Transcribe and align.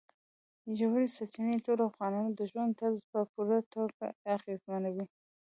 ژورې 0.77 1.07
سرچینې 1.15 1.55
د 1.57 1.61
ټولو 1.65 1.81
افغانانو 1.91 2.29
د 2.33 2.41
ژوند 2.51 2.71
طرز 2.79 2.99
په 3.11 3.19
پوره 3.31 3.59
توګه 3.73 4.05
اغېزمنوي. 4.35 5.05